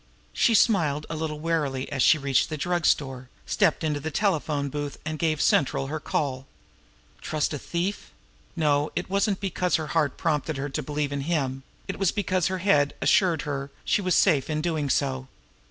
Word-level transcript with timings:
She 0.33 0.55
smiled 0.55 1.05
a 1.11 1.15
little 1.15 1.39
wearily 1.39 1.87
as 1.91 2.01
she 2.01 2.17
reached 2.17 2.49
the 2.49 2.57
drug 2.57 2.87
store, 2.87 3.29
stepped 3.45 3.83
into 3.83 3.99
the 3.99 4.09
telephone 4.09 4.67
booth, 4.67 4.97
and 5.05 5.19
gave 5.19 5.39
central 5.39 5.85
her 5.93 5.99
call. 5.99 6.47
Trust 7.21 7.53
a 7.53 7.59
thief! 7.59 8.09
No, 8.55 8.91
it 8.95 9.11
wasn't 9.11 9.39
because 9.39 9.75
her 9.75 9.89
heart 9.93 10.17
prompted 10.17 10.57
her 10.57 10.69
to 10.69 10.81
believe 10.81 11.11
in 11.11 11.21
him; 11.21 11.61
it 11.87 11.99
was 11.99 12.11
because 12.11 12.47
her 12.47 12.57
head 12.65 12.95
assured 12.99 13.43
her 13.43 13.69
she 13.85 14.01
was 14.01 14.15
safe 14.15 14.49
in 14.49 14.59
doing 14.59 14.89
so. 14.89 15.27